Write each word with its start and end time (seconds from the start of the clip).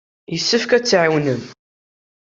Yessefk 0.33 0.71
ad 0.73 0.81
tt-tɛawnem. 0.83 1.41